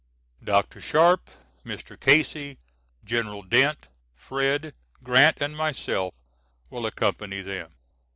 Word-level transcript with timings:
Dr. 0.43 0.81
Sharp, 0.81 1.29
Mr. 1.63 1.95
Casey, 1.95 2.57
Gen. 3.05 3.43
Dent, 3.49 3.85
Fred. 4.15 4.73
Grant 5.03 5.37
and 5.39 5.55
myself, 5.55 6.15
will 6.71 6.87
accompany 6.87 7.41
them. 7.41 7.75